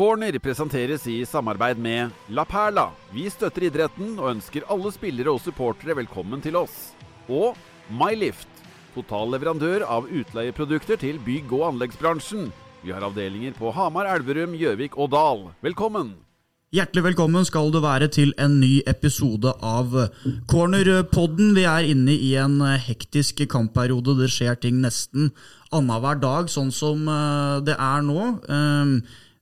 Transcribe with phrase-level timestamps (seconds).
[0.00, 2.86] Corner presenteres i samarbeid med La Perla.
[3.12, 6.94] Vi støtter idretten og ønsker alle spillere og supportere velkommen til oss.
[7.28, 7.58] Og
[7.92, 8.48] Mylift,
[8.94, 12.48] totalleverandør av utleieprodukter til bygg- og anleggsbransjen.
[12.80, 15.46] Vi har avdelinger på Hamar, Elverum, Gjøvik og Dal.
[15.60, 16.14] Velkommen!
[16.72, 19.92] Hjertelig velkommen skal du være til en ny episode av
[20.48, 21.52] Cornerpodden.
[21.58, 24.16] Vi er inne i en hektisk kampperiode.
[24.16, 25.34] Det skjer ting nesten
[25.68, 28.30] annenhver dag, sånn som eh, det er nå.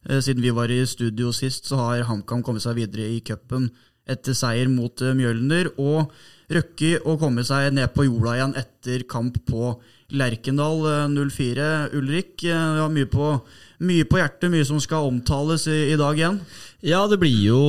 [0.07, 3.70] Eh, siden vi var i studio sist, så har HamKam kommet seg videre i cupen
[4.09, 5.73] etter seier mot eh, Mjølner.
[5.83, 6.12] Og
[6.48, 9.75] Røkki å komme seg ned på jorda igjen etter kamp på
[10.16, 11.66] Lerkendal 04.
[11.98, 13.34] Ulrik, vi har mye på,
[13.78, 16.41] mye på hjertet, mye som skal omtales i, i dag igjen.
[16.86, 17.60] Ja, det blir jo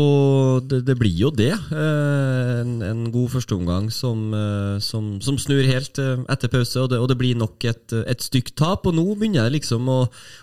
[0.61, 0.83] det.
[0.85, 1.51] det, blir jo det.
[1.53, 6.91] Eh, en, en, god førsteomgang som, eh, som, som, snur helt eh, etter pause, og
[6.91, 8.85] det, og det blir nok et, et stygt tap.
[8.89, 9.99] Og nå begynner jeg liksom å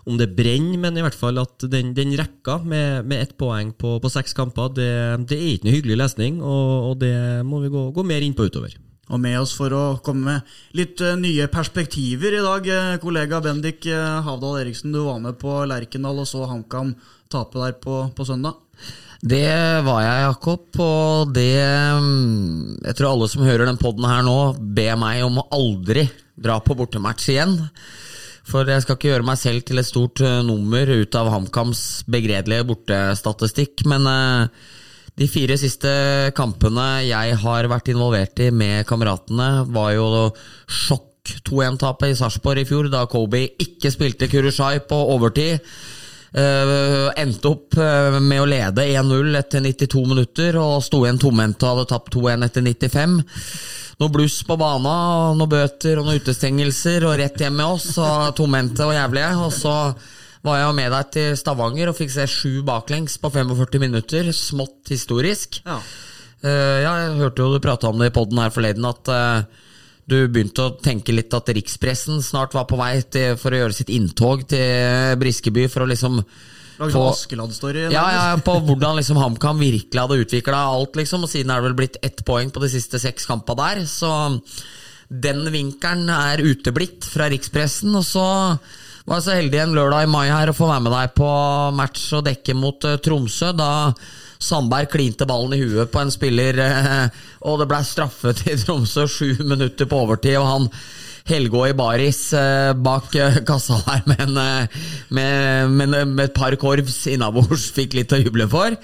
[0.07, 3.73] Om det brenner, men i hvert fall at den, den rekka med, med ett poeng
[3.75, 4.91] på, på seks kamper, det,
[5.31, 8.37] det, er ikke noe hyggelig lesning, og, og det må vi gå, gå mer inn
[8.39, 8.75] på utover.
[9.07, 12.71] Og med oss for å komme med litt nye perspektiver i dag,
[13.03, 14.91] kollega Bendik Havdal Eriksen.
[14.91, 16.97] Du var med på Lerkendal og så HamKam
[17.31, 18.59] tape der på, på søndag?
[19.27, 20.67] Det var jeg, Jakob.
[20.83, 25.41] Og det mm, Jeg tror alle som hører den poden her nå, ber meg om
[25.41, 27.57] å aldri dra på bortematch igjen.
[28.47, 31.81] For jeg skal ikke gjøre meg selv til et stort eh, nummer ut av HamKams
[32.13, 34.67] begredelige bortestatistikk, men uh,
[35.17, 35.91] de fire siste
[36.37, 40.09] kampene jeg har vært involvert i med kameratene, var jo
[40.69, 45.65] sjokk 2-1-tapet i Sarpsborg i fjor, da Kobe ikke spilte Kurushai på overtid.
[46.37, 51.63] Uh, endte opp uh, med å lede 1-0 etter 92 minutter og sto igjen tomhendt
[51.65, 53.15] og hadde tapt 2-1 etter 95.
[54.03, 54.97] Noe bluss på bana,
[55.33, 57.95] noen bøter og noen utestengelser og rett hjem med oss.
[57.97, 59.31] Og tomhendte og jævlige.
[59.47, 59.77] Og så
[60.47, 64.33] var jeg med deg til Stavanger og fikk se sju baklengs på 45 minutter.
[64.35, 65.61] Smått historisk.
[65.67, 65.81] Ja.
[66.45, 69.15] Uh, ja jeg hørte jo du prata om det i poden her forleden, at
[70.07, 73.75] du begynte å tenke litt at rikspressen snart var på vei til, for å gjøre
[73.75, 76.21] sitt inntog til Briskeby for å liksom
[76.77, 77.87] Lagde Askeland-story?
[77.93, 81.25] Ja, ja, på hvordan liksom HamKam virkelig hadde utvikla alt, liksom.
[81.25, 84.11] Og siden er det vel blitt ett poeng på de siste seks kampa der, så
[85.09, 87.95] den vinkelen er uteblitt fra rikspressen.
[87.97, 88.27] Og så
[89.07, 91.33] var så heldig en lørdag i mai her å få være med deg på
[91.79, 93.53] match og dekke mot uh, Tromsø.
[93.57, 93.71] Da
[94.43, 97.19] Sandberg klinte ballen i huet på en spiller, eh,
[97.49, 100.39] og det ble straffe til Tromsø sju minutter på overtid.
[100.41, 100.71] og han
[101.27, 104.37] Helgå i baris eh, bak eh, kassa der med, en,
[105.09, 108.77] med, med, med et par korvs innabords fikk litt å juble for.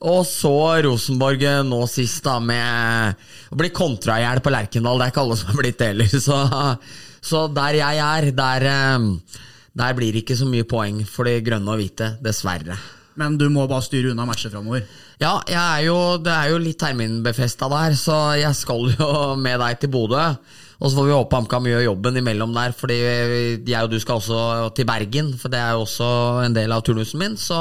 [0.00, 3.16] Og så Rosenborg nå sist, da, med
[3.52, 5.00] å bli kontra i hjel på Lerkendal.
[5.00, 6.20] Det er ikke alle som har blitt det heller.
[6.28, 6.38] Så,
[7.20, 8.68] så, der jeg er, der,
[9.76, 12.78] der blir det ikke så mye poeng for de grønne og hvite, dessverre.
[13.20, 14.86] Men du må bare styre unna matcher framover?
[15.20, 19.80] Ja, er jo, det er jo litt terminbefesta der, så jeg skal jo med deg
[19.82, 20.22] til Bodø.
[20.80, 22.96] Og så får vi håpe HamKam gjør jobben imellom der, fordi
[23.68, 25.34] jeg og du skal også til Bergen.
[25.36, 26.08] For det er jo også
[26.46, 27.36] en del av turnusen min.
[27.36, 27.58] Så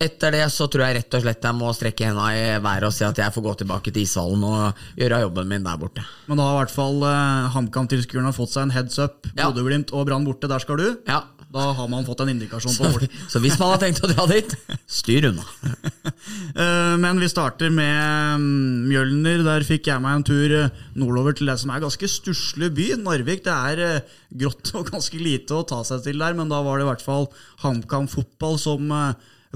[0.00, 2.94] etter det så tror jeg rett og slett jeg må strekke henda i været og
[2.96, 6.04] si at jeg får gå tilbake til ishallen og gjøre jobben min der borte.
[6.28, 9.30] Men da har i hvert fall eh, HamKam-tilskuerne fått seg en heads up.
[9.36, 10.88] Bodø-Glimt og Brann borte, der skal du?
[11.08, 11.22] Ja,
[11.54, 14.26] da har man fått en indikasjon på hvor Så hvis man har tenkt å dra
[14.30, 14.56] dit,
[14.90, 15.46] styr unna.
[16.54, 19.42] Eh, men vi starter med mm, Mjølner.
[19.44, 22.86] Der fikk jeg meg en tur eh, nordover til det som er ganske stusslig by.
[23.02, 23.42] Narvik.
[23.44, 26.78] Det er eh, grått og ganske lite å ta seg til der, men da var
[26.78, 27.26] det i hvert fall
[27.64, 28.94] HamKam fotball som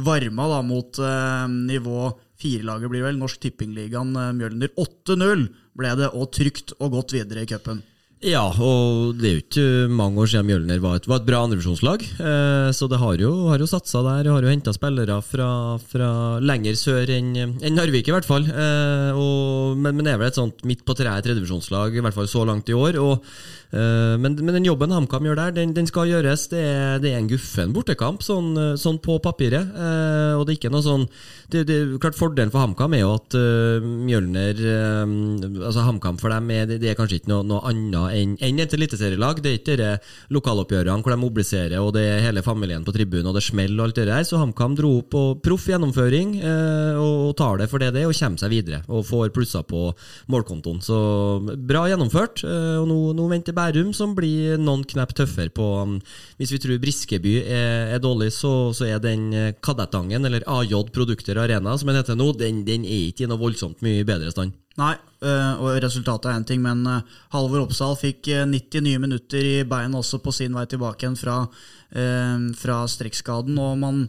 [0.04, 0.98] varma da mot
[1.68, 3.18] nivå firelaget, blir vel.
[3.18, 4.70] Norsk Tippingligaen Mjølner.
[4.78, 5.46] 8-0
[5.78, 7.82] ble det, og trygt og godt videre i cupen.
[8.18, 11.44] Ja, og det er jo ikke mange år siden Mjølner var et, var et bra
[11.46, 12.02] andrevisjonslag.
[12.02, 14.30] Eh, så det har jo, har jo satsa der.
[14.34, 16.08] Har jo henta spillere fra, fra,
[16.42, 18.48] lenger sør enn en Narvik, i hvert fall.
[18.50, 22.30] Eh, og, men, men er vel et sånt midt på treet tredjevisjonslag, i hvert fall
[22.30, 22.98] så langt i år.
[22.98, 26.46] Og Eh, men, men, den jobben HamKam gjør der, den, den, skal gjøres.
[26.48, 29.74] Det er, det er en guffen bortekamp, sånn, sånn, på papiret.
[29.76, 31.04] Eh, og det er ikke noe sånn
[31.52, 33.34] det, det, klart Fordelen for HamKam er jo at
[33.80, 38.60] Mjølner Altså HamKam for dem er, det, er kanskje ikke noe, noe annet enn enn
[38.60, 39.40] et eliteserielag.
[39.44, 39.90] Det er ikke de
[40.34, 43.88] lokaloppgjørene hvor de mobiliserer og det er hele familien på tribunen og det smeller og
[43.88, 44.26] alt det der.
[44.28, 48.10] Så HamKam dro opp på proff gjennomføring og, og, tar det for det det er,
[48.10, 48.82] og kommer seg videre.
[48.88, 49.88] Og får plusser på
[50.32, 50.82] målkontoen.
[50.84, 50.98] Så
[51.68, 52.44] bra gjennomført.
[52.44, 55.96] og nå, nå venter Bærum som blir noen knepp tøffere på um,
[56.38, 60.92] Hvis vi tror Briskeby er, er dårlig, så, så, er den eh, Kadettangen, eller AJ
[60.94, 64.30] Produkter Arena, som den heter nå, den, den er ikke i noe voldsomt mye bedre
[64.34, 64.54] stand.
[64.78, 64.92] Nei,
[65.26, 69.58] eh, og resultatet er én ting, men eh, Halvor Oppsal fikk 90 nye minutter i
[69.68, 71.42] beina også på sin vei tilbake igjen fra,
[72.58, 73.58] fra strekkskaden.
[73.58, 74.02] og man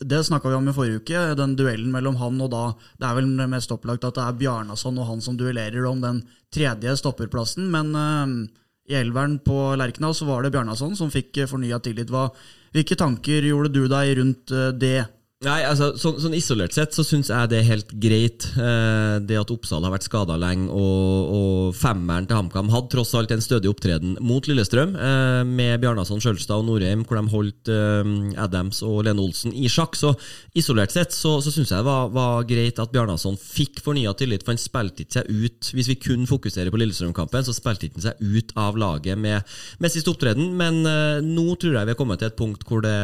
[0.00, 2.62] Det snakka vi om i forrige uke, den duellen mellom han og da
[2.98, 6.22] Det er vel mest opplagt at det er Bjarnason og han som duellerer om den
[6.54, 8.48] tredje stopperplassen, men
[8.90, 12.10] i elveren på Lerkendal så var det Bjarnason som fikk fornya tillit.
[12.10, 12.28] Hva,
[12.74, 15.00] hvilke tanker gjorde du deg rundt eh, det?
[15.42, 18.44] Nei, altså, sånn, sånn Isolert sett så syns jeg det er helt greit.
[18.54, 23.10] Eh, det at Oppsal har vært skada lenge, og, og femmeren til HamKam hadde tross
[23.18, 27.72] alt en stødig opptreden mot Lillestrøm, eh, med Bjarnason, Sjølstad og Norheim, hvor de holdt
[27.74, 28.12] eh,
[28.42, 29.98] Adams og Lene Olsen i sjakk.
[29.98, 30.12] Så
[30.58, 34.46] isolert sett så, så syns jeg det var, var greit at Bjarnason fikk fornya tillit,
[34.46, 35.72] for han spilte ikke seg ut.
[35.74, 39.42] Hvis vi kun fokuserer på Lillestrøm-kampen, så spilte han seg ut av laget med,
[39.82, 42.86] med siste opptreden, men eh, nå tror jeg vi har kommet til et punkt hvor
[42.86, 42.96] det,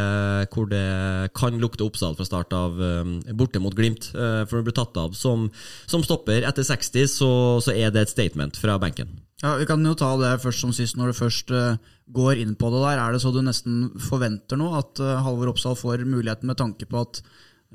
[0.54, 0.86] hvor det
[1.34, 4.10] kan lukte Oppsal fra start av eh, borte mot Glimt.
[4.14, 5.48] Eh, for du blir tatt av som,
[5.90, 7.30] som stopper etter 60, så,
[7.64, 9.18] så er det et statement fra benken.
[9.42, 11.76] Ja, Vi kan jo ta det først som sist, når du først eh,
[12.14, 13.02] går inn på det der.
[13.02, 17.04] Er det så du nesten forventer nå at Halvor Oppsal får muligheten med tanke på
[17.04, 17.22] at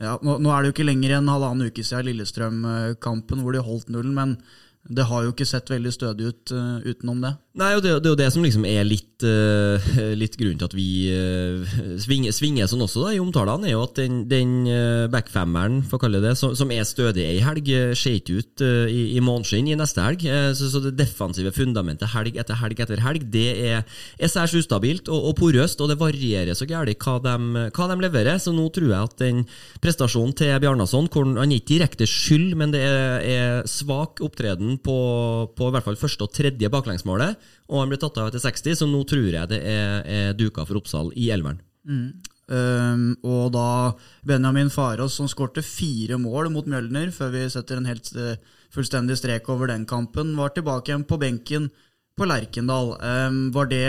[0.02, 3.62] ja, nå, nå er det jo ikke lenger enn halvannen uke siden Lillestrøm-kampen hvor de
[3.62, 4.38] holdt nullen, men
[4.84, 7.32] det har jo ikke sett veldig stødig ut uh, utenom det.
[7.56, 9.86] Nei, og det, det er jo det som liksom er litt, uh,
[10.18, 13.84] litt grunnen til at vi uh, svinger, svinger sånn også da, i omtalene, er jo
[13.86, 17.72] at den, den uh, backfemmeren, for å kalle det som, som er stødig ei helg,
[17.96, 20.26] ser ikke ut i, i måneskinn i neste helg.
[20.58, 23.88] Så, så, det defensive fundamentet helg etter helg etter helg, det er,
[24.20, 27.38] er særs ustabilt og, og, porøst, og det varierer så gærent hva,
[27.72, 28.42] hva de leverer.
[28.42, 29.46] Så nå tror jeg at den
[29.84, 34.98] prestasjonen til Bjarnason, hvor han ikke direkte skyld, men det er, er svak opptreden på,
[35.56, 37.40] på, i hvert fall første og tredje baklengsmålet,
[37.70, 40.66] og han ble tatt av etter 60, så nå tror jeg det er, er duka
[40.68, 41.62] for Oppsal i elveren.
[41.84, 42.08] Mm.
[42.54, 43.68] Um, og da
[44.28, 48.36] Benjamin Farås, som skårte fire mål mot Mjølner, før vi setter en helt uh,
[48.74, 51.70] fullstendig strek over den kampen, var tilbake igjen på benken
[52.20, 52.94] på Lerkendal.
[53.00, 53.88] Um, var det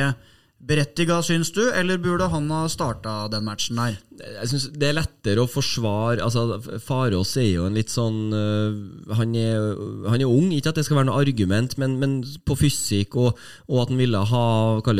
[0.64, 3.98] berettiga, syns du, eller burde han ha starta den matchen der?
[4.14, 9.16] Jeg synes Det er lettere å forsvare altså Farås er jo en litt sånn uh,
[9.18, 9.72] han, er,
[10.06, 12.14] han, er, ung, ikke at det skal være noe argument, men, men
[12.46, 14.44] på fysikk, og, og, at han ville ha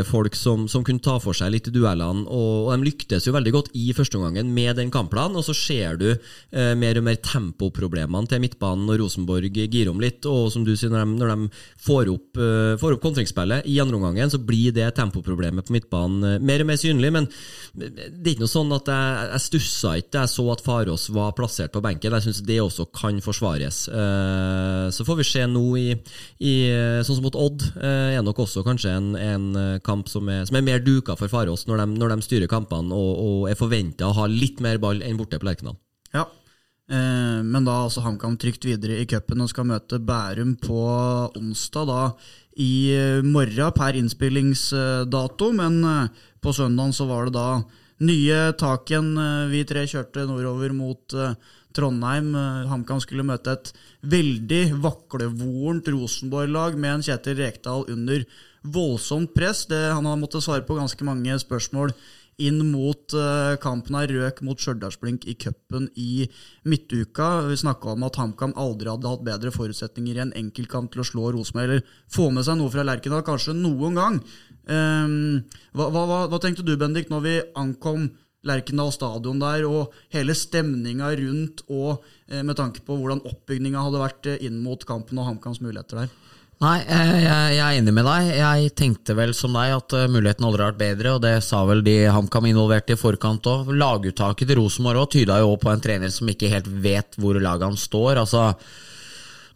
[0.08, 2.26] folk som, som, kunne ta for seg litt i duellene.
[2.26, 6.00] Og, og, de lyktes jo veldig godt i førsteomgangen med den kampplanen, og så ser
[6.00, 10.66] du uh, mer og mer tempoproblemene til midtbanen når Rosenborg girer om litt, og som
[10.66, 14.32] du sier, når de, når de får opp, uh, får opp kontringsspillet i andre omgangen,
[14.32, 17.12] så blir det tempoproblemet på midtbanen mer og mer synlig.
[17.15, 17.29] Men
[17.75, 17.93] det
[18.25, 21.35] er ikke noe sånn at jeg jeg stussa ikke da jeg så at Farås var
[21.39, 22.15] plassert på benken.
[22.19, 23.85] Jeg syns det også kan forsvares.
[23.89, 25.89] Eh, så får vi se nå i,
[26.45, 26.55] i
[27.05, 30.59] Sånn som mot Odd eh, er nok også kanskje en, en kamp som er, som
[30.59, 34.09] er, mer duka for Farås, når de, når de styrer kampene og, og er forventa
[34.09, 35.77] å ha litt mer ball enn borte på Lerkendal.
[36.15, 36.27] Ja,
[36.91, 40.81] eh, men da altså HamKam trygt videre i cupen og skal møte Bærum på
[41.35, 41.91] onsdag.
[41.91, 42.03] da
[42.61, 45.81] i morgen per innspillingsdato, men
[46.43, 47.49] på søndagen så var det da
[48.05, 49.12] nye tak igjen.
[49.51, 51.15] Vi tre kjørte nordover mot
[51.75, 52.33] Trondheim.
[52.71, 53.73] HamKam skulle møte et
[54.06, 58.27] veldig vaklevorent Rosenborg-lag med en Kjetil Rekdal under
[58.65, 59.67] voldsomt press.
[59.71, 61.95] Det, han har måttet svare på ganske mange spørsmål
[62.43, 66.27] inn mot uh, kampen her, røk mot Stjørdalsblink i cupen i
[66.69, 67.29] midtuka.
[67.49, 71.07] Vi snakka om at HamKam aldri hadde hatt bedre forutsetninger i en enkeltkamp til å
[71.09, 74.21] slå Rosenborg, eller få med seg noe fra Lerkendal, kanskje noen gang.
[74.65, 75.41] Um,
[75.77, 78.11] hva, hva, hva, tenkte du, Bendik, når vi ankom
[78.45, 84.03] Lerkendal stadion der, og hele stemninga rundt, og eh, med tanke på hvordan oppbygninga hadde
[84.03, 86.12] vært inn mot kampen og HamKams muligheter der?
[86.62, 88.28] Nei, jeg, jeg, er enig med deg.
[88.38, 91.64] Jeg tenkte vel som deg at uh, muligheten aldri har vært bedre, og det sa
[91.66, 93.73] vel de HamKam involverte i forkant òg.
[93.75, 97.66] Laguttaket til Rosenborg òg tyda jo på en trener som ikke helt vet hvor laget
[97.66, 98.23] han står.
[98.23, 98.46] Altså,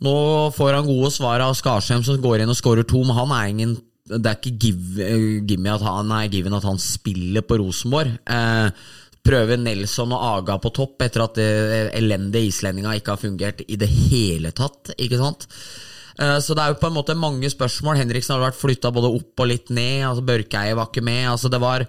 [0.04, 0.14] nå
[0.56, 3.52] får han gode svar av Skarsheim som går inn og skårer to, men han er
[3.54, 3.78] ingen
[4.08, 8.14] det er ikke give, at han, nei, given at han spiller på Rosenborg.
[8.24, 8.86] Eh,
[9.28, 11.50] prøver Nelson og Aga på topp etter at det
[11.98, 14.94] elendige islendinga ikke har fungert i det hele tatt.
[14.96, 15.44] ikke sant?
[16.18, 18.00] Eh, så det er jo på en måte mange spørsmål.
[18.00, 20.06] Henriksen har vært flytta både opp og litt ned.
[20.08, 21.28] altså Børkeie var ikke med.
[21.30, 21.84] altså det var,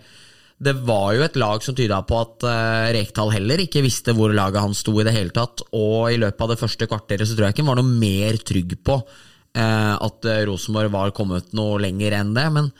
[0.59, 4.33] det var jo et lag som tyda på at uh, Rekdal heller ikke visste hvor
[4.35, 5.65] laget hans sto i det hele tatt.
[5.73, 8.39] Og i løpet av det første kvarteret så tror jeg ikke han var noe mer
[8.45, 12.45] trygg på uh, at uh, Rosenborg var kommet noe lenger enn det.
[12.53, 12.71] Men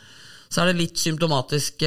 [0.50, 1.84] så er det litt symptomatisk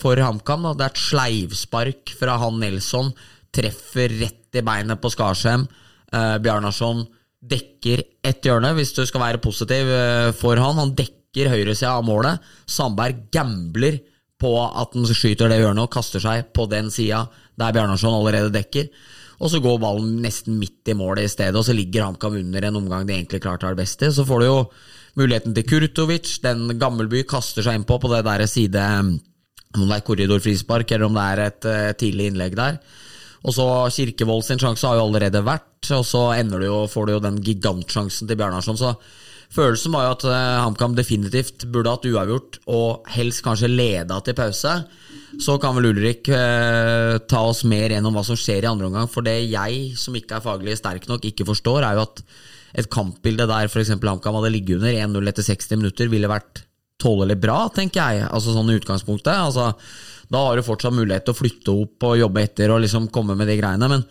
[0.00, 0.62] for HamKam.
[0.78, 3.10] Det er et sleivspark fra han Nelson.
[3.52, 5.66] Treffer rett i beinet på Skarsheim.
[6.08, 7.02] Bjarnason
[7.42, 10.78] dekker ett hjørne, hvis du skal være positiv eh, for han.
[10.78, 12.42] Han dekker høyresida av målet.
[12.70, 13.98] Sandberg gambler
[14.42, 17.24] på at han skyter det hjørnet og kaster seg på den sida
[17.58, 18.88] der Bjarnarsson allerede dekker.
[19.42, 22.68] Og så går ballen nesten midt i målet i stedet, og så ligger HamKam under
[22.68, 24.12] en omgang de egentlig klarte å være best i.
[24.14, 24.58] Så får du jo
[25.18, 26.36] muligheten til Kurtovic.
[26.44, 28.86] Den Gammelby kaster seg innpå på det der side
[29.72, 32.78] om det er korridorfrispark eller om det er et uh, tidlig innlegg der.
[33.42, 37.08] Og så Kirkevold sin sjanse har jo allerede vært, og så ender du jo, får
[37.08, 38.78] du jo den gigantsjansen til Bjarnarsson.
[38.78, 38.92] Så
[39.52, 44.38] følelsen var jo at uh, HamKam definitivt burde hatt uavgjort, og helst kanskje leda til
[44.38, 44.76] pause.
[45.42, 49.08] Så kan vel Ulrik eh, ta oss mer gjennom hva som skjer i andre omgang.
[49.08, 52.20] For det jeg, som ikke er faglig sterk nok, ikke forstår, er jo at
[52.82, 53.94] et kampbilde der f.eks.
[53.96, 56.66] HamKam hadde ligget under 1-0 etter 60 minutter, ville vært
[57.02, 58.26] tålelig bra, tenker jeg.
[58.28, 59.34] Altså sånn i utgangspunktet.
[59.34, 59.72] Altså,
[60.32, 63.36] da har du fortsatt mulighet til å flytte opp og jobbe etter og liksom komme
[63.38, 63.88] med de greiene.
[63.92, 64.06] Men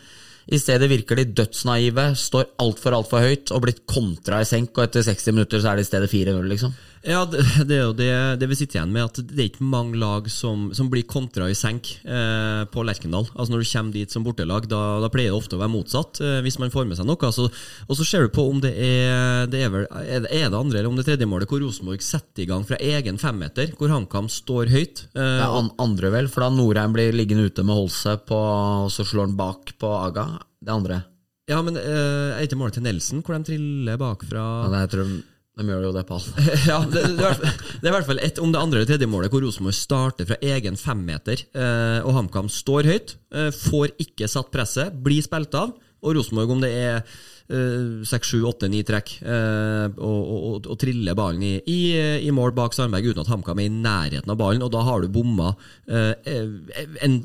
[0.52, 4.86] i stedet virker de dødsnaive, står altfor, altfor høyt og blitt kontra i senk, og
[4.86, 6.74] etter 60 minutter så er det i stedet 4-0, liksom.
[7.02, 8.10] Ja, det, det, er jo det,
[8.42, 11.48] det, vi sitter igjen med, at det er ikke mange lag som, som blir kontra
[11.50, 13.26] i senk eh, på Lerkendal.
[13.34, 16.22] Altså Når du kommer dit som bortelag, da, da pleier det ofte å være motsatt,
[16.22, 17.18] eh, hvis man får med seg noe.
[17.26, 17.48] Altså,
[17.88, 20.92] og så ser du på om det er det er, vel, er det andre eller
[20.92, 24.70] om det tredje målet hvor Rosenborg setter i gang fra egen femmeter, hvor HamKam står
[24.70, 25.06] høyt.
[25.16, 28.38] Eh, det er an, andre, vel, for da Norheim blir liggende ute med Holse, på,
[28.86, 30.28] og så slår han bak på Aga.
[30.62, 31.02] Det andre.
[31.50, 34.46] Ja, men eh, er ikke målet til Nelson, hvor de triller bakfra?
[34.68, 35.14] Ja, det jeg tror
[35.62, 36.18] de gjør jo det på
[36.70, 39.10] ja, det, det, er, det, er i hvert fall et om det andre eller tredje
[39.10, 44.30] målet hvor Rosenborg starter fra egen femmeter, eh, og HamKam står høyt, eh, får ikke
[44.32, 45.76] satt presset, blir spilt av.
[46.02, 47.04] Og Rosenborg, om det er
[48.08, 51.80] seks, sju, åtte, ni trekk eh, og, og, og, triller ballen i, i,
[52.24, 55.04] i, mål bak Sandberg uten at HamKam er i nærheten av ballen, og da har
[55.04, 55.52] du bomma
[55.88, 56.14] eh,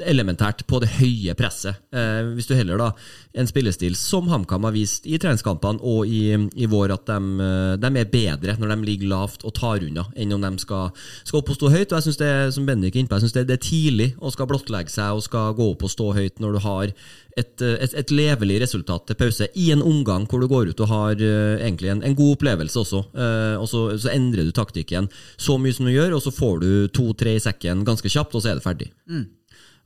[0.07, 1.79] elementært på det høye presset.
[1.95, 2.91] Eh, hvis du heller da
[3.37, 7.51] en spillestil som HamKam har vist i treningskampene og i, i vår, at de,
[7.83, 10.91] de, er bedre når de ligger lavt og tar unna, enn om de skal,
[11.23, 11.93] skal opp og stå høyt.
[11.93, 14.11] og jeg synes det, som Bendik er inne på, jeg synes det, det er tidlig
[14.19, 16.97] å skal blottlegge seg og skal gå opp og stå høyt når du har
[17.37, 20.83] et, eh, et, et, levelig resultat til pause i en omgang hvor du går ut
[20.85, 23.03] og har uh, egentlig en, en, god opplevelse også.
[23.13, 26.65] Uh, og så, så, endrer du taktikken så mye som du gjør, og så får
[26.65, 28.91] du to-tre i sekken ganske kjapt, og så er det ferdig.
[29.11, 29.27] Mm.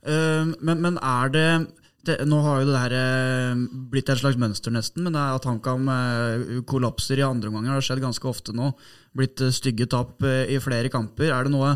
[0.07, 1.47] Uh, men, men, er det,
[2.07, 2.95] det, Nå har jo det her
[3.91, 5.91] blitt et slags mønster, nesten, men det er at HamKam
[6.69, 7.73] kollapser i andre omganger.
[7.73, 8.71] Det har skjedd ganske ofte nå.
[9.17, 11.33] Blitt stygge tap i flere kamper.
[11.35, 11.75] Er det noe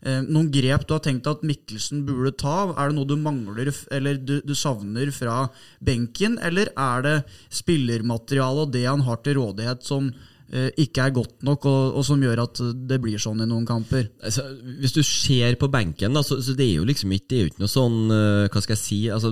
[0.00, 2.70] noen grep du har tenkt at Mikkelsen burde ta?
[2.72, 5.42] Er det noe du mangler eller du, du savner fra
[5.84, 7.16] benken, eller er det
[7.52, 12.04] spillermateriale og det han har til rådighet som Eh, ikke er godt nok, og, og,
[12.06, 14.08] som gjør at det blir sånn i noen kamper.
[14.26, 14.42] Altså,
[14.80, 17.50] hvis du ser på benken, så, så det er jo liksom ikke, det er jo
[17.52, 19.30] ikke noe sånn uh, Hva skal jeg si altså,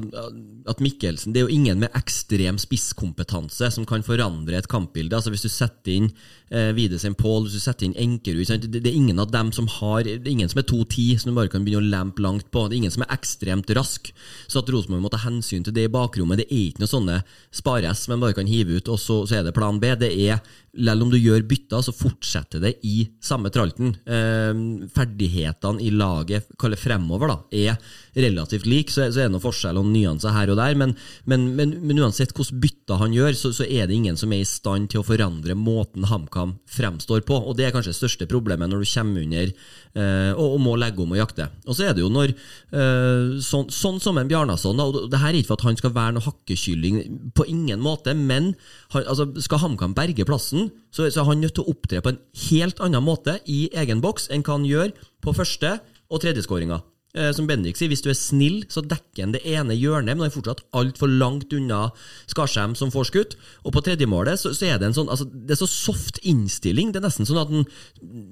[0.71, 5.17] At Mikkelsen Det er jo ingen med ekstrem spisskompetanse som kan forandre et kampbilde.
[5.17, 6.09] Altså, hvis du setter inn
[6.55, 9.69] eh, Widesheim Paul, hvis du setter inn Enkerud det, det, er ingen av dem som
[9.79, 12.51] har Det er ingen som er 2-10 som du bare kan begynne å lempe langt
[12.55, 12.67] på.
[12.67, 14.13] Det er ingen som er ekstremt rask.
[14.47, 17.21] Så at Rosenborg må ta hensyn til det i bakrommet, det er ikke noe sånne
[17.55, 19.93] spare-S men bare kan hive ut, og så, så er det plan B.
[19.99, 20.41] Det er
[20.79, 23.95] selv om du gjør bytter, så fortsetter det i samme tralten.
[24.07, 27.77] Eh, ferdighetene i laget, kaller fremover, da, er
[28.19, 28.93] relativt like.
[28.93, 30.95] Så, så er det noen forskjell og nyanser her og der, men,
[31.29, 34.43] men, men, men uansett hvordan bytter han gjør, så, så, er det ingen som er
[34.45, 37.39] i stand til å forandre måten HamKam fremstår på.
[37.39, 40.77] Og Det er kanskje det største problemet når du kommer under eh, og, og, må
[40.81, 41.49] legge om og jakte.
[41.67, 45.33] Og så er det jo når eh, sånn, sånn, som en Bjarnason, og det her
[45.33, 47.01] er ikke for at han skal være noe hakkekylling,
[47.37, 48.53] på ingen måte, men
[48.95, 52.21] altså, skal HamKam berge plassen, så, så er han nødt til å opptre på en
[52.49, 54.95] helt annen måte i egen boks enn hva han gjør
[55.25, 56.81] på første og tredje skåringa.
[57.17, 60.27] Eh, som Bendik sier, hvis du er snill, så dekker han det ene hjørnet, men
[60.27, 61.87] han er fortsatt altfor langt unna
[62.29, 63.37] Skarsheim som får skutt.
[63.65, 66.93] Og på tredjemålet så, så er det en sånn altså, Det er så soft innstilling.
[66.93, 67.65] Det er nesten sånn at den,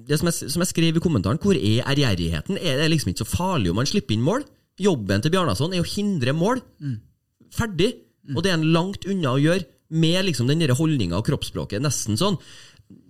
[0.07, 2.61] det som jeg, som jeg, skrev i kommentaren, hvor er ærgjerrigheten?
[2.61, 4.45] Er det liksom ikke så farlig om man slipper inn mål?
[4.83, 6.61] Jobben til Bjarnason er å hindre mål.
[6.85, 6.99] Mm.
[7.57, 7.95] Ferdig.
[8.27, 8.37] Mm.
[8.37, 11.83] Og det er en langt unna å gjøre med liksom den holdninga og kroppsspråket.
[11.85, 12.39] Nesten sånn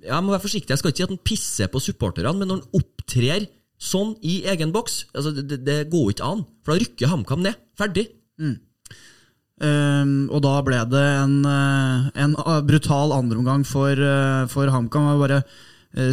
[0.04, 2.60] Jeg må være forsiktig, jeg skal ikke si at han pisser på supporterne, men når
[2.62, 6.46] han opptrer sånn i egen boks, altså det, det går ikke an.
[6.64, 7.58] For da rykker HamKam ned.
[7.76, 8.06] Ferdig.
[8.40, 8.54] Mm.
[9.56, 12.34] Um, og da ble det en, eh, en
[12.68, 15.10] brutal andreomgang for, uh, for HamKam.
[15.20, 15.42] Bare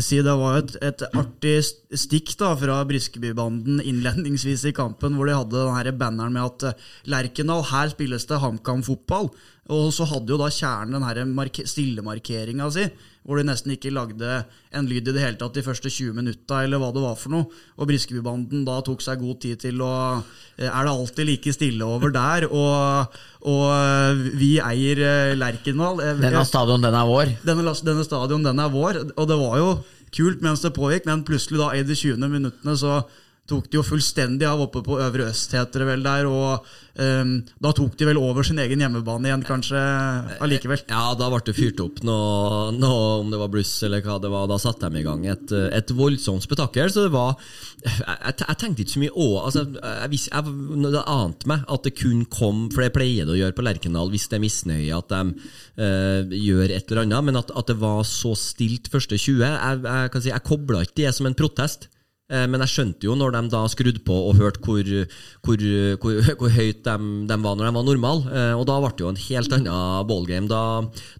[0.03, 1.57] si Det var et, et artig
[1.99, 6.85] stikk da fra Briskebybanden innledningsvis i kampen, hvor de hadde denne banneren med at uh,
[7.11, 9.27] Lerkendal, her spilles det HamKam-fotball.
[9.73, 11.35] Og så hadde jo da kjernen den
[11.67, 12.87] stillemarkeringa si
[13.24, 14.42] hvor de nesten ikke lagde
[14.75, 17.34] en lyd i det hele tatt de første 20 minutta, eller hva det var for
[17.34, 17.48] noe.
[17.80, 21.88] Og Briskebybanden da tok seg god tid til å eh, Er det alltid like stille
[21.88, 22.48] over der?
[22.50, 26.03] Og, og eh, vi eier eh, Lerkendal.
[26.20, 27.36] Denne stadion, den er vår?
[27.48, 29.03] Denne, denne stadion, den er vår.
[29.15, 29.74] Og det var jo
[30.13, 32.27] kult mens det pågikk, men plutselig da i de 20.
[32.30, 33.01] minuttene så
[33.50, 36.27] tok de jo fullstendig av oppe på Øvre Øst, heter det vel der.
[36.29, 36.63] Og
[36.95, 37.33] um,
[37.65, 39.81] da tok de vel over sin egen hjemmebane igjen, kanskje,
[40.43, 40.85] allikevel.
[40.88, 44.31] Ja, da ble det fyrt opp noe, noe, om det var bluss eller hva det
[44.31, 44.47] var.
[44.47, 46.91] Da satte de i gang et, et voldsomt spetakkel.
[46.93, 47.35] Så det var
[47.83, 49.35] Jeg, jeg, tenkte ikke så mye òg.
[49.43, 53.35] Altså, jeg, jeg, jeg, det ante meg at det kun kom, for det pleier det
[53.35, 55.50] å gjøre på Lerkendal hvis det er misnøye, at de
[55.83, 57.27] uh, gjør et eller annet.
[57.27, 60.85] Men at, at, det var så stilt første 20 Jeg, jeg, kan si, jeg kobla
[60.85, 61.89] ikke det som en protest.
[62.33, 64.89] Eh, men jeg skjønte jo når de da skrudde på og hørte hvor,
[65.45, 65.65] hvor,
[66.01, 66.97] hvor, hvor høyt de,
[67.29, 68.27] de, var når de var normale.
[68.33, 70.51] Eh, og da ble det jo en helt annen ballgame.
[70.51, 70.61] Da,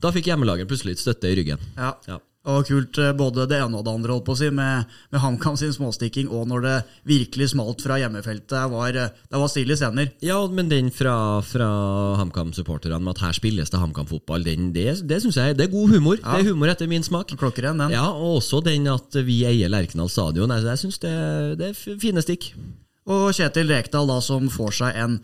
[0.04, 1.62] da fikk hjemmelaget plutselig litt støtte i ryggen.
[1.78, 1.96] Ja.
[2.10, 2.20] ja.
[2.44, 5.22] Og kult eh, både det ene og det andre, holdt på å si, med, med
[5.24, 6.74] HamKam sin småstikking, og når det
[7.08, 8.52] virkelig smalt fra hjemmefeltet.
[8.52, 10.10] Det var, eh, det var stille scener.
[10.26, 11.16] Ja, men den fra,
[11.48, 11.70] fra
[12.20, 16.20] HamKam-supporterne med at her spilles det HamKam-fotball, det, det syns jeg det er god humor.
[16.20, 16.36] Ja.
[16.36, 17.32] Det er humor etter min smak.
[17.40, 17.96] Klokkeren, den.
[17.96, 20.52] Ja, Og også den at vi eier Lerkendal stadion.
[20.52, 21.16] Jeg, jeg syns det,
[21.64, 22.52] det, er fine stikk.
[23.08, 25.18] Og Kjetil Rekdal, da, som får seg en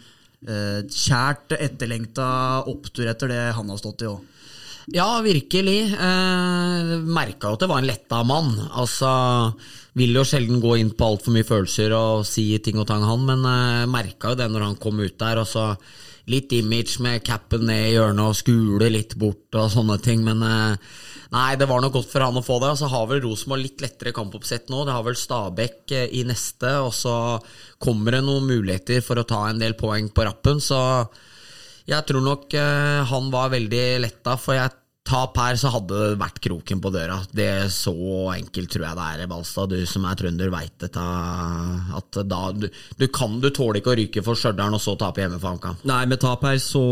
[0.48, 2.32] eh, kjært etterlengta
[2.72, 4.24] opptur etter det han har stått i òg.
[4.94, 5.94] Ja, virkelig.
[5.94, 8.56] Eh, Merka jo at det var en letta mann.
[8.72, 9.10] Altså,
[9.98, 13.26] Vil jo sjelden gå inn på altfor mye følelser og si ting og tang, han,
[13.26, 15.42] men eh, merka jo det når han kom ut der.
[15.42, 15.74] Altså,
[16.30, 20.46] litt image med capen ned i hjørnet og skule litt bort og sånne ting, men
[20.46, 20.92] eh,
[21.30, 22.72] Nei, det var nok godt for han å få det.
[22.80, 24.80] Så har vel Rosenborg litt lettere kampoppsett nå.
[24.82, 27.14] Det har vel Stabæk eh, i neste, og så
[27.78, 30.58] kommer det noen muligheter for å ta en del poeng på rappen.
[30.58, 30.80] Så
[31.90, 34.76] jeg tror nok uh, han var veldig letta, for jeg
[35.08, 37.20] tap her, så hadde det vært kroken på døra.
[37.34, 37.94] Det er Så
[38.34, 39.72] enkelt tror jeg det er, Balstad.
[39.74, 41.06] Du som er trønder, veit dette.
[42.00, 45.24] At da, du, du, kan, du tåler ikke å ryke for Stjørdal og så tape
[45.24, 45.80] hjemme for HamKam.
[45.90, 46.84] Nei, med tap her så,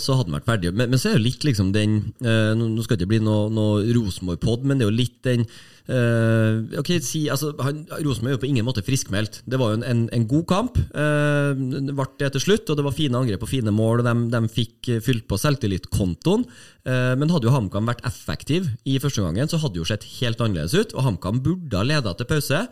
[0.00, 0.74] så hadde den vært ferdig.
[0.74, 3.22] Men, men, så er det jo litt liksom den uh, Nå skal det ikke bli
[3.24, 5.48] noe, noe Rosenborg-pod, men det er jo litt den
[5.84, 9.42] Uh, ok, si, altså, Rosenborg er jo på ingen måte friskmeldt.
[9.44, 10.78] Det var jo en, en, en god kamp.
[10.96, 11.52] Uh,
[11.90, 14.00] ble det til slutt, og det var fine angrep og fine mål.
[14.00, 16.46] og De, de fikk fylt på selvtillitkontoen.
[16.88, 20.06] Uh, men hadde jo HamKam vært effektiv i første gangen, så hadde det jo sett
[20.18, 20.94] helt annerledes ut.
[20.96, 22.64] Og HamKam burde ha leda til pause.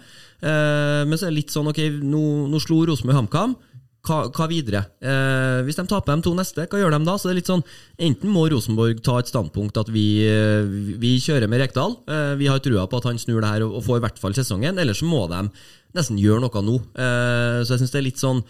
[0.43, 3.57] Eh, men så er det litt sånn ok, nå, nå slo Rosenborg HamKam
[4.03, 4.83] hva, hva videre?
[4.99, 7.15] Eh, hvis de taper de to neste, hva gjør de da?
[7.15, 7.63] Så det er litt sånn,
[8.03, 10.67] Enten må Rosenborg ta et standpunkt at vi, eh,
[10.99, 13.79] vi kjører med Rekdal, eh, vi har trua på at han snur det her og,
[13.87, 15.45] får i hvert fall sesongen, eller så må de
[15.95, 16.77] nesten gjøre noe nå.
[16.99, 18.43] Eh, så jeg syns det er litt sånn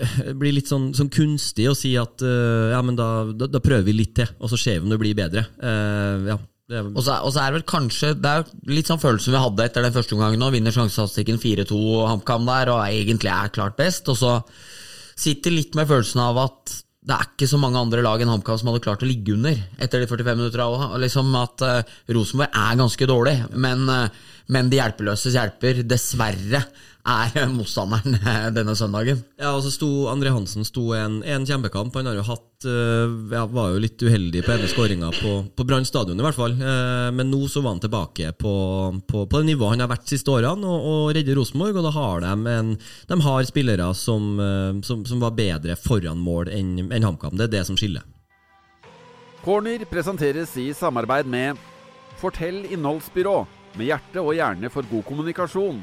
[0.40, 3.88] blir litt sånn, sånn, kunstig å si at uh, ja, men da, da, da, prøver
[3.90, 5.46] vi litt til, og så ser vi om det blir bedre.
[5.62, 6.38] Uh, ja,
[6.72, 9.64] og så, og så, er det vel kanskje Det er litt sånn følelsen vi hadde
[9.66, 10.52] etter den første omgangen nå.
[10.54, 14.08] Vinner sjansestatistikken 4-2 HamKam der, og egentlig er klart best.
[14.12, 14.38] Og så
[15.18, 18.60] sitter litt med følelsen av at det er ikke så mange andre lag enn HamKam
[18.60, 20.84] som hadde klart å ligge under etter de 45 minuttene òg.
[21.02, 26.62] Liksom at uh, Rosenborg er ganske dårlig, men, uh, men de hjelpeløses hjelper, dessverre,
[27.02, 28.18] er motstanderen
[28.54, 29.22] denne søndagen.
[29.40, 31.94] Ja, og så sto André Hansen sto en, en kjempekamp.
[31.98, 35.66] Han har jo hatt eh, ja, var jo litt uheldig på ene skåringa på, på
[35.66, 36.54] Brann stadion, i hvert fall.
[36.54, 38.54] Eh, men nå så var han tilbake på,
[39.08, 41.80] på, på det nivået han har vært de siste årene, og, og redder Rosenborg.
[41.80, 42.72] Og da har de, en,
[43.10, 47.36] de har spillere som, eh, som, som, var bedre foran mål enn en HamKam.
[47.38, 48.06] Det er det som skiller.
[49.42, 51.58] Corner presenteres i samarbeid med
[52.20, 53.40] Fortell innholdsbyrå,
[53.74, 55.80] med hjerte og hjerne for god kommunikasjon.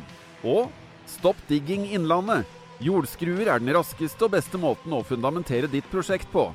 [0.47, 0.69] Og
[1.09, 2.47] Stopp digging Innlandet.
[2.79, 6.45] Jordskruer er den raskeste og beste måten å fundamentere ditt prosjekt på.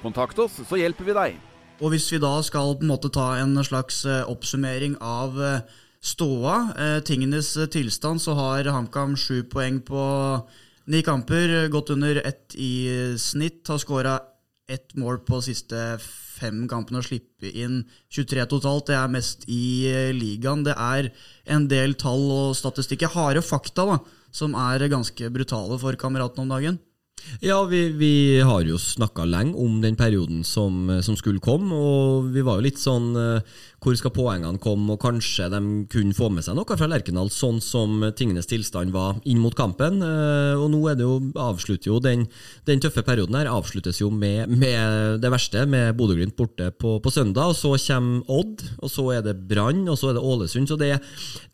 [0.00, 1.40] Kontakt oss, så hjelper vi deg.
[1.84, 5.74] Og hvis vi da skal på en måte ta en slags eh, oppsummering av eh,
[6.00, 10.06] ståa, eh, tingenes tilstand, så har HamKam sju poeng på
[10.88, 12.88] ni kamper, gått under ett i
[13.20, 14.16] snitt, har skåra
[14.68, 18.88] ett mål på siste fem kampene og slippe inn 23 totalt.
[18.90, 20.64] Det er mest i eh, ligaen.
[20.66, 21.12] Det er
[21.54, 24.00] en del tall og statistikker, harde fakta, da,
[24.34, 26.82] som er ganske brutale for kameratene om dagen.
[27.42, 32.28] Ja, vi, vi, har jo snakka lenge om den perioden som, som, skulle komme, og
[32.34, 35.60] vi var jo litt sånn uh, Hvor skal poengene komme, og kanskje de
[35.92, 40.00] kunne få med seg noe fra Lerkendal, sånn som tingenes tilstand var inn mot kampen.
[40.02, 42.24] Uh, og nå er det jo, avslutter jo den,
[42.66, 47.14] den tøffe perioden her avsluttes jo med, med det verste, med Bodø-Glimt borte på, på,
[47.14, 47.54] søndag.
[47.54, 50.66] og Så kommer Odd, og så er det Brann, og så er det Ålesund.
[50.66, 50.96] Så det,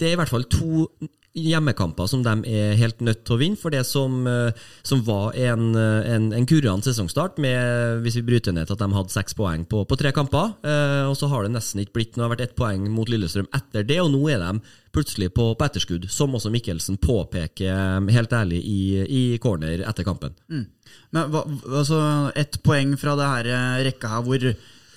[0.00, 0.88] det er i hvert fall to
[1.32, 3.58] hjemmekamper som de er helt nødt til å vinne.
[3.58, 8.26] For det som, eh, som var en, eh, en, en kurant sesongstart, med, hvis vi
[8.26, 10.54] bryter ned til at de hadde seks poeng på, på tre kamper.
[10.62, 13.48] Eh, og så har det nesten ikke blitt Nå har vært ett poeng mot Lillestrøm
[13.50, 14.60] etter det, og nå er de
[14.94, 20.06] plutselig på, på etterskudd, som også Mikkelsen påpeker eh, helt ærlig i, i corner etter
[20.06, 20.36] kampen.
[20.46, 20.68] Mm.
[21.16, 21.42] Men hva,
[21.80, 21.98] altså,
[22.38, 23.50] Ett poeng fra det her
[23.88, 24.46] rekka her hvor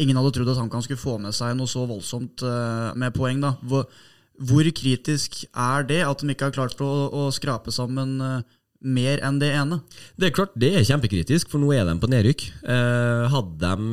[0.01, 3.15] ingen hadde trodd at han kan skulle få med seg noe så voldsomt uh, med
[3.15, 3.41] poeng.
[3.43, 3.55] da.
[3.65, 3.87] Hvor,
[4.35, 8.41] Hvor kritisk er det at de ikke har klart å, å skrape sammen eh,
[8.85, 9.79] mer enn det ene?
[10.19, 12.45] Det er klart, det er kjempekritisk, for nå er de på nedrykk.
[12.69, 13.89] Eh, hadde de,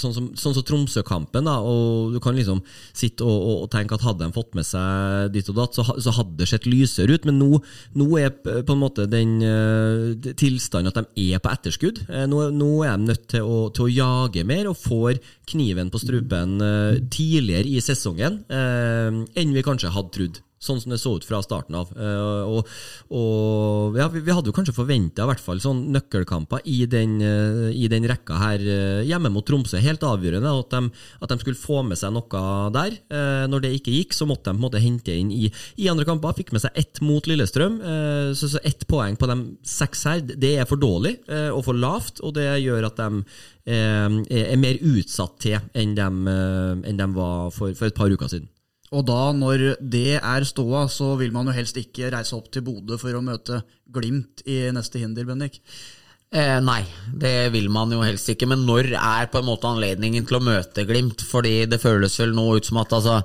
[0.00, 2.62] sånn som, sånn som Tromsø-kampen, og du kan liksom
[2.96, 5.86] sitte og, og, og, tenke at hadde de fått med seg ditt og datt, så,
[5.98, 7.28] så hadde det sett lysere ut.
[7.28, 7.62] Men nå,
[7.98, 12.04] nå er på en måte den uh, tilstanden at de er på etterskudd.
[12.08, 15.90] Eh, nå, nå, er de nødt til å, til å, jage mer, og får kniven
[15.92, 20.98] på strupen uh, tidligere i sesongen uh, enn vi kanskje hadde trodd sånn som det
[21.00, 21.90] så ut fra starten av.
[21.94, 22.72] Uh, og,
[23.14, 25.26] og ja, vi, vi, hadde jo kanskje forventa
[25.62, 29.78] sånn nøkkelkamper i den, uh, i den, rekka her uh, hjemme mot Tromsø.
[29.82, 30.82] Helt avgjørende at de,
[31.22, 32.26] at de, skulle få med seg noe
[32.74, 32.96] der.
[33.48, 36.06] når det ikke gikk, så måtte de på en måte hente inn i, i andre
[36.08, 36.34] kamper.
[36.36, 37.78] Fikk med seg ett mot Lillestrøm.
[38.34, 41.14] så, så ett poeng på de seks her, det er for dårlig
[41.54, 43.22] og for lavt, og det gjør at de
[43.78, 46.08] er mer utsatt til enn de,
[46.90, 48.50] enn de var for, for et par uker siden.
[48.96, 52.64] Og da, når det er ståa, så vil man jo helst ikke reise opp til
[52.64, 55.60] Bodø for å møte Glimt i neste hinder, Bendik?
[56.28, 58.48] Eh, nei, det vil man jo helst ikke.
[58.48, 61.24] Men når er på en måte anledningen til å møte Glimt?
[61.24, 63.20] Fordi det føles vel nå ut som at altså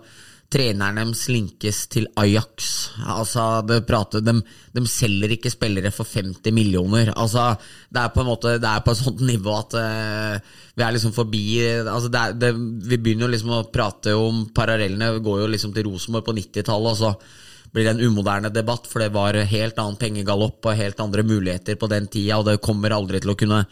[0.54, 2.70] treneren deres linkes til Ajax.
[3.02, 4.36] Altså, det prater, de,
[4.76, 7.14] de, selger ikke spillere for 50 millioner.
[7.18, 7.54] Altså,
[7.90, 10.94] det er på en måte Det er på et sånt nivå at uh, vi er
[10.96, 12.52] liksom forbi altså det er, det,
[12.90, 15.16] Vi begynner jo liksom å prate om parallellene.
[15.18, 17.43] Vi går jo liksom til Rosenborg på 90-tallet, og så
[17.74, 21.78] blir det en umoderne debatt, for det var helt annen pengegalopp og helt andre muligheter
[21.82, 23.64] på den tida, og det kommer aldri til å kunne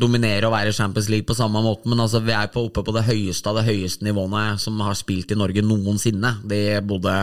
[0.00, 2.94] dominere og være Champions League på samme måte, men altså, vi er på, oppe på
[2.96, 6.38] det høyeste av det høyeste nivåene som har spilt i Norge noensinne,
[6.88, 7.16] Bodø,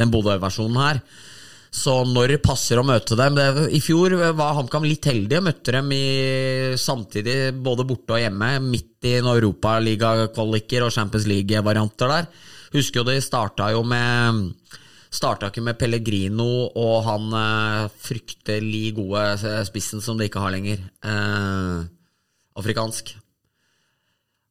[0.00, 1.04] den Bodø-versjonen her.
[1.70, 5.76] Så når det passer å møte dem det, I fjor var HamKam litt heldige, møtte
[5.76, 12.26] dem i, samtidig både borte og hjemme, midt i Europaligakvaliker og Champions League-varianter der.
[12.74, 14.50] Husker jo de starta jo med
[15.10, 19.24] Starta ikke med Pellegrino og han eh, fryktelig gode
[19.66, 20.84] spissen som de ikke har lenger.
[21.02, 21.88] Eh,
[22.60, 23.16] afrikansk.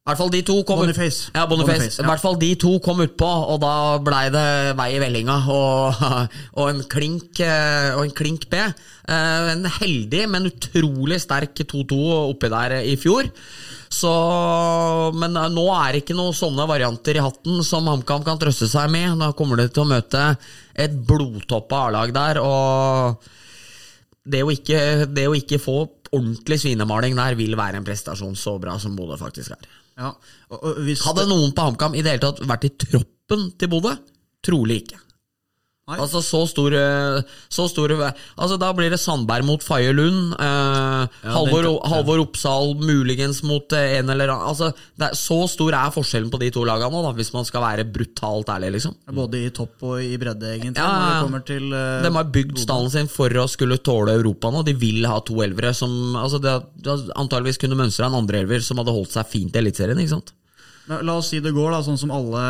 [0.00, 1.28] I hvert fall de to kom Boniface.
[1.28, 1.76] Ut, ja, Boniface.
[1.76, 2.04] Boniface ja.
[2.04, 4.46] I hvert fall de to kom utpå, og da blei det
[4.78, 6.00] vei i vellinga og,
[6.58, 8.62] og, en klink, eh, og en klink B.
[8.64, 13.28] Eh, en heldig, men utrolig sterk 2-2 oppi der i fjor.
[13.90, 14.10] Så,
[15.18, 18.68] men eh, nå er det ikke noen sånne varianter i hatten som HamKam kan trøste
[18.70, 19.18] seg med.
[19.18, 20.22] Da kommer de til å møte
[20.78, 23.26] et blodtoppa A-lag der, og
[24.30, 25.76] det å, ikke, det å ikke få
[26.10, 29.68] ordentlig svinemaling der vil være en prestasjon så bra som Bodø faktisk er.
[30.00, 30.14] Ja,
[30.50, 33.96] Hadde noen på HamKam i det hele tatt vært i troppen til Bodø?
[34.46, 35.00] Trolig ikke.
[35.98, 40.34] Altså så stor, eh, så stor Altså Da blir det Sandberg mot Faye Lund.
[40.34, 45.74] Eh, ja, Halvor, Halvor, Oppsal muligens mot eh, en eller annen altså, er, Så stor
[45.74, 48.74] er forskjellen på de to lagene nå, da, hvis man skal være brutalt ærlig.
[48.78, 50.80] liksom Både i topp og i bredde, egentlig.
[50.80, 54.62] Ja, til, uh, de har bygd stallen sin for å skulle tåle Europa nå.
[54.66, 58.62] De vil ha to elvere som altså, det, det antageligvis kunne mønstra en andre elver
[58.64, 60.00] som hadde holdt seg fint i Eliteserien.
[60.90, 62.44] La oss si det går, da, sånn som alle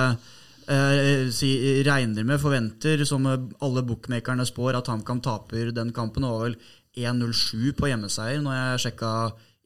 [0.70, 6.26] eh, regner med, forventer, som alle bookmakerne spår, at HamKam taper den kampen.
[6.26, 6.58] Det var vel
[6.96, 9.14] 1-0-7 på hjemmeseier når jeg sjekka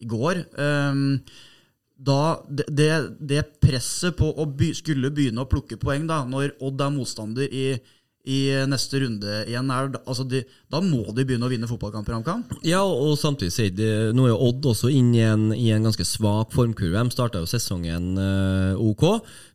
[0.02, 0.44] i går.
[0.58, 1.20] Um,
[1.94, 2.90] da, det,
[3.20, 7.46] det, presset på å by, skulle begynne å plukke poeng da, når Odd er motstander
[7.48, 7.68] i
[8.24, 9.68] i neste runde igjen.
[9.68, 10.40] Er, altså de,
[10.72, 12.44] da må de begynne å vinne fotballkamper, HamKam?
[12.64, 16.06] Ja, og samtidig sier de, nå er Odd også inne i en, i en ganske
[16.08, 16.96] svak formkurve.
[16.96, 19.04] De starta jo sesongen uh, ok.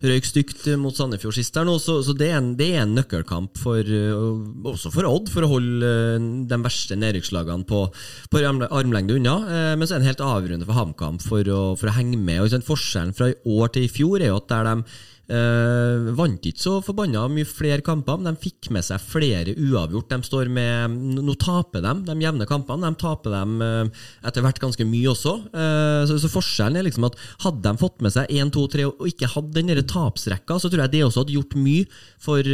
[0.05, 2.95] Røyk stygt mot Sandefjord sist her nå, så, så det, er en, det, er en,
[2.99, 7.83] nøkkelkamp for, uh, også for Odd, for å holde uh, de verste nedrykkslagene på,
[8.29, 9.37] på armlengde unna.
[9.79, 11.47] men så er det en helt avrunde for HamKam for,
[11.79, 12.43] for, å henge med.
[12.45, 14.97] Og Forskjellen fra i år til i fjor er jo at der de
[15.29, 20.09] Uh, vant ikke så forbanna mye flere kamper, men de fikk med seg flere uavgjort.
[20.09, 22.89] De står med, Nå taper de de jevne kampene.
[22.89, 25.35] De taper dem uh, etter hvert ganske mye også.
[25.53, 28.87] Uh, så, så, forskjellen er liksom at hadde de fått med seg 1, 2, 3
[28.89, 31.85] og ikke hatt den tapsrekka, så tror jeg det også hadde gjort mye
[32.19, 32.49] for,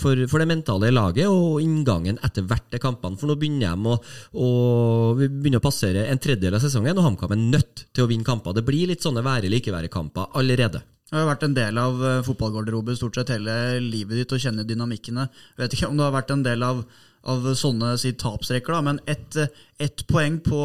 [0.00, 3.20] for, for det mentale laget og inngangen etter hvert til kampene.
[3.20, 3.98] For nå begynner de å,
[4.40, 4.48] å,
[5.20, 8.56] begynner å passere en tredjedel av sesongen, og HamKam er nødt til å vinne kamper.
[8.56, 10.82] Det blir litt sånne være-likevære-kamper allerede.
[11.14, 15.28] Du har vært en del av fotballgarderoben stort sett hele livet ditt og kjenner dynamikkene.
[15.54, 16.80] Jeg vet ikke om du har vært en del av,
[17.30, 19.38] av sånne si, tapsrekker, da, men ett
[19.78, 20.64] et poeng på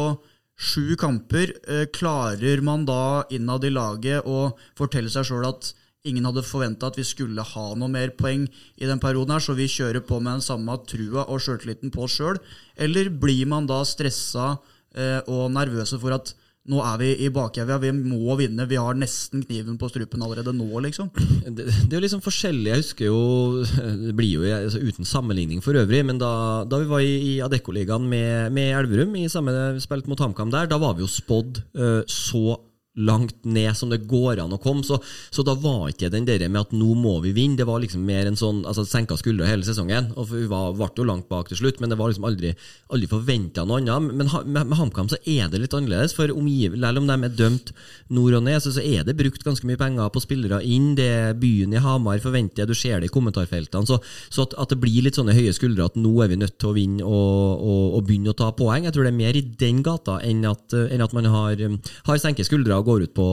[0.58, 5.70] sju kamper, eh, klarer man da innad i laget å fortelle seg sjøl at
[6.02, 9.54] ingen hadde forventa at vi skulle ha noe mer poeng i den perioden, her, så
[9.54, 12.42] vi kjører på med den samme trua og sjøltilliten på oss sjøl?
[12.74, 14.56] Eller blir man da stressa
[14.98, 16.34] eh, og nervøse for at
[16.68, 20.52] nå er vi i bakevja, vi må vinne, vi har nesten kniven på strupen allerede
[20.52, 21.08] nå, liksom.
[21.46, 22.68] Det, det er jo liksom forskjellig.
[22.68, 23.20] Jeg husker jo
[24.06, 26.32] Det blir jo altså, uten sammenligning for øvrig, men da,
[26.68, 30.68] da vi var i, i Adeccoligaen med, med Elverum, i samme spilt mot HamKam der,
[30.70, 32.60] da var vi jo spådd uh, så
[33.06, 34.84] langt ned som det går an å komme.
[34.86, 35.00] Så,
[35.32, 37.58] så da var ikke den der med at nå må vi vinne.
[37.58, 40.12] Det var liksom mer en sånn altså senka skuldre hele sesongen.
[40.16, 42.52] og Vi var, ble jo langt bak til slutt, men det var liksom aldri,
[42.92, 44.10] aldri forventa noe annet.
[44.20, 47.36] Men med, med HamKam så er det litt annerledes, for omgiv, selv om de er
[47.38, 47.72] dømt
[48.10, 50.92] nord og ned, så, så, er det brukt ganske mye penger på spillere inn.
[50.98, 53.86] Det byen i Hamar forventer, du ser det i kommentarfeltene.
[53.86, 56.58] Så, så at, at, det blir litt sånne høye skuldre at nå er vi nødt
[56.60, 58.86] til å vinne og, og, og begynne å ta poeng.
[58.86, 61.64] Jeg tror det er mer i den gata enn at, enn at man har,
[62.08, 63.26] har senket skuldre og går ut på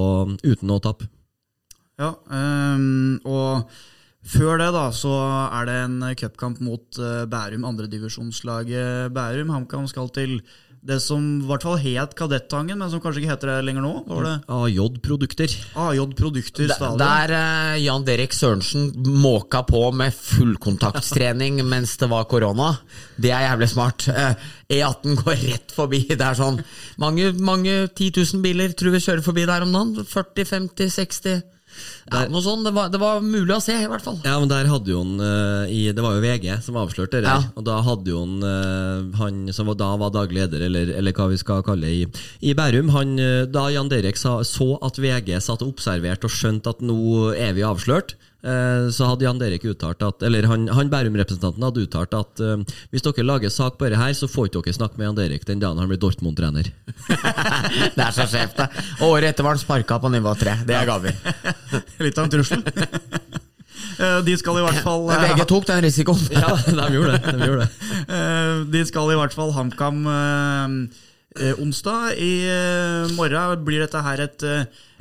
[0.46, 1.10] uten å tappe.
[1.98, 3.72] Ja, um, og
[4.28, 5.14] før det da, så
[5.48, 9.54] er det en cupkamp mot uh, Bærum, andredivisjonslaget Bærum.
[9.56, 10.38] HamKam skal til
[10.88, 13.94] det som i hvert fall het Kadettangen, men som kanskje ikke heter det lenger nå?
[14.08, 14.36] var det?
[14.54, 15.56] AJ-produkter.
[15.84, 17.00] AJ-produkter stadig.
[17.02, 22.76] Der uh, Jan Derek Sørensen måka på med fullkontaktstrening mens det var korona.
[23.18, 24.08] Det er jævlig smart.
[24.08, 26.04] Uh, E18 går rett forbi.
[26.14, 26.62] Det er sånn
[27.02, 30.08] mange, mange 10 000 biler tror vi kjører forbi der om dagen.
[30.08, 31.57] 40, 50, 60
[32.08, 34.20] ja, noe sånt, det var, det var, mulig å se, i hvert fall.
[34.26, 37.28] Ja, men der hadde jo han uh, i, Det var jo VG som avslørte det.
[37.28, 37.52] Ja.
[37.60, 41.16] Og da hadde jo han uh, Han som var, da var daglig leder, eller, eller,
[41.18, 42.06] hva vi skal kalle i,
[42.46, 46.34] i Bærum han, uh, Da Jan Derek sa, så at VG satt og observerte og
[46.34, 48.27] skjønte at nå er vi avslørt, Eh,
[48.94, 52.62] så hadde Jan Derek uttalt at Eller han, han Bærum-representanten hadde uttalt at uh,
[52.94, 55.48] hvis dere lager sak på dette her, så får ikke dere snakke med Jan Derek
[55.48, 56.70] den dagen han blir Dortmund-trener.
[57.98, 58.86] det er så skjevt, det.
[59.08, 60.54] Året etter var han sparka på nivå tre.
[60.70, 61.18] Det er gaver.
[62.06, 62.64] Litt av en trussel.
[63.98, 66.20] Eh, de skal i hvert fall Begge tok den risikoen.
[66.34, 67.32] ja, de gjorde det.
[67.34, 68.16] De, gjorde det.
[68.74, 70.04] de skal i hvert fall HamKam
[71.62, 72.18] onsdag.
[72.22, 72.32] I
[73.18, 74.46] morgen blir dette her et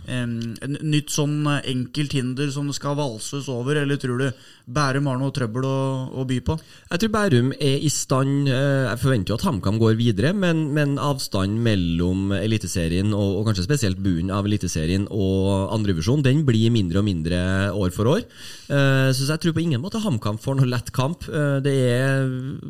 [0.06, 0.34] en
[0.86, 4.28] nytt sånn eh, enkelt hinder som skal valses over, eller tror du
[4.66, 5.78] Bærum har noe trøbbel å,
[6.18, 6.56] å, by på?
[6.90, 10.64] Jeg tror Bærum er i stand eh, Jeg forventer jo at HamKam går videre, men,
[10.74, 16.74] men avstanden mellom Eliteserien og, og, kanskje spesielt bunnen av Eliteserien og andrevisjon, den blir
[16.74, 17.40] mindre og mindre
[17.74, 18.24] år for år.
[18.66, 21.26] Eh, så jeg tror på ingen måte HamKam får noe lett kamp.
[21.26, 22.26] Det er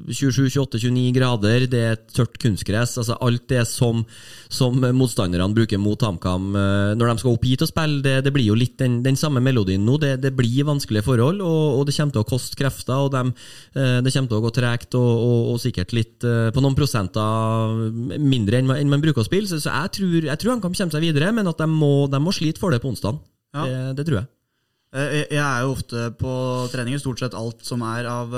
[0.09, 2.96] 27-28-29 grader, det er tørt kunstgress.
[3.01, 4.05] altså Alt det som,
[4.53, 8.47] som motstanderne bruker mot HamKam når de skal opp hit og spille, det, det blir
[8.49, 9.97] jo litt den, den samme melodien nå.
[10.03, 11.43] Det, det, blir vanskelige forhold.
[11.45, 13.33] og, og det kommer til å koste krefter, og dem,
[13.75, 16.77] eh, det kommer til å gå tregt og, og, og, sikkert litt eh, på noen
[16.79, 17.77] prosenter
[18.23, 19.51] mindre enn man, enn man bruker å spille.
[19.51, 21.93] Så, så jeg, tror, jeg, tror, han kan komme seg videre, men at de må,
[22.12, 23.21] de må slite for det på onsdag.
[23.57, 23.67] Ja.
[23.67, 24.31] Det, det, tror jeg.
[24.97, 26.35] Eh, jeg er jo ofte på
[26.73, 28.35] treninger, stort sett alt som er av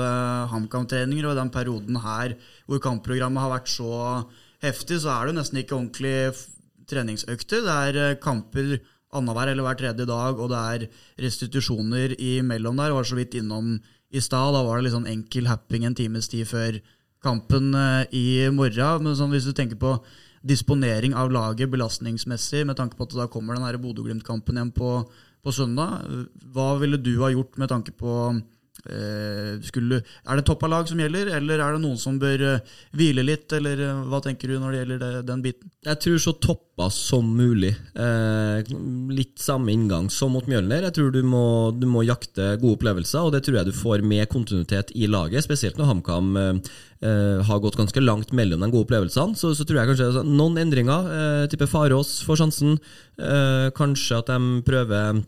[0.53, 1.27] HamKam-treninger.
[1.27, 2.37] Og i den perioden her
[2.69, 3.91] hvor kampprogrammet har vært så
[4.63, 6.15] heftig, så er det jo nesten ikke ordentlig
[6.89, 7.63] treningsøkter.
[7.65, 8.77] Det er kamper
[9.15, 10.87] annenhver eller hver tredje dag, og det er
[11.25, 12.91] restitusjoner imellom der.
[12.91, 13.75] Jeg var så vidt innom
[14.09, 14.53] i stad.
[14.53, 16.79] Da var det litt sånn enkel happing en times tid før
[17.25, 19.05] kampen eh, i morgen.
[19.05, 19.97] Men sånn, hvis du tenker på
[20.45, 24.93] disponering av laget belastningsmessig, med tanke på at da kommer den Bodø-Glimt-kampen igjen på,
[25.43, 26.05] på, søndag,
[26.53, 28.58] hva ville du ha gjort med tanke på Eh,
[29.65, 33.25] skulle, er det toppa lag som gjelder, eller er det noen som bør uh, hvile
[33.25, 33.51] litt?
[33.55, 35.71] Eller uh, Hva tenker du når det gjelder det, den biten?
[35.87, 37.71] Jeg tror så toppa som mulig.
[37.95, 38.71] Eh,
[39.15, 40.83] litt samme inngang som mot Mjølner.
[40.89, 44.03] Jeg tror du må, du må, jakte gode opplevelser, og det tror jeg du får
[44.03, 45.45] med kontinuitet i laget.
[45.45, 46.59] Spesielt når HamKam eh,
[47.47, 49.39] har gått ganske langt mellom de gode opplevelsene.
[49.39, 51.11] Så, så tror jeg kanskje altså, noen endringer.
[51.15, 52.79] Eh, tipper Farås får sjansen.
[53.75, 55.23] kanskje at de prøver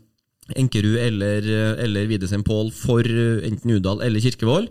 [0.58, 1.46] Enkerud eller,
[1.80, 4.68] eller Videsheim Pål for enten Udal eller Kirkevold.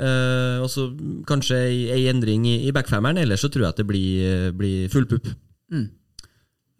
[0.00, 0.86] Uh, og så
[1.28, 5.04] kanskje ei, endring i, i backfemmeren, ellers så tror jeg at det blir, blir full
[5.10, 5.28] pupp.
[5.68, 5.90] Mm.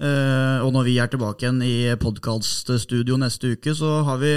[0.00, 4.32] Uh, og når vi er tilbake igjen i podkaststudio neste uke, så har vi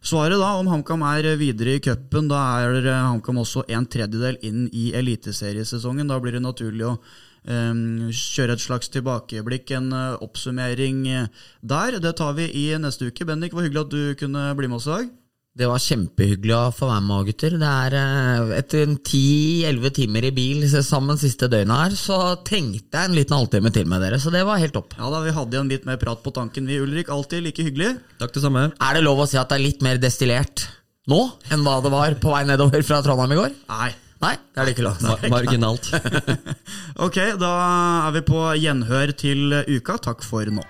[0.00, 2.30] svaret da om HamKam er videre i cupen.
[2.32, 6.08] Da er HamKam også en tredjedel inn i eliteseriesesongen.
[6.08, 6.96] Da blir det naturlig å
[7.46, 11.06] kjøre et slags tilbakeblikk, en eh, oppsummering
[11.62, 12.00] der.
[12.02, 13.24] Det tar vi i neste uke.
[13.28, 15.10] Bendik, hvor hyggelig at du kunne bli med oss i dag.
[15.50, 17.54] Det var kjempehyggelig å få være med, gutter.
[17.58, 23.10] Det er eh, Etter ti-elleve timer i bil sammen siste døgnet her, så trengte jeg
[23.10, 24.20] en liten halvtime til med dere.
[24.22, 24.94] Så det var helt topp.
[25.00, 27.10] Ja da, Vi hadde igjen litt mer prat på tanken, vi, Ulrik.
[27.10, 27.96] Alltid like hyggelig.
[28.22, 28.68] Takk det samme.
[28.78, 30.68] Er det lov å si at det er litt mer destillert
[31.10, 33.58] nå enn hva det var på vei nedover fra Trondheim i går?
[33.72, 33.90] Nei.
[34.20, 35.86] Nei, det er det ikke lov Mar Marginalt.
[37.06, 37.52] ok, da
[38.08, 39.96] er vi på gjenhør til uka.
[40.10, 40.64] Takk for nå.